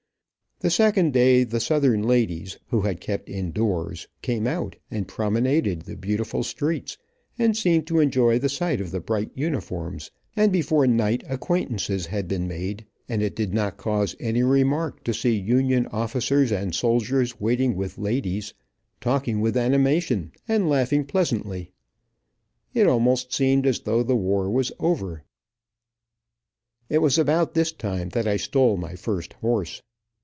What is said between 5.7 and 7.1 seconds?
the beautiful streets,